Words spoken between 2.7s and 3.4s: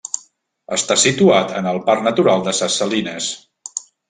Salines.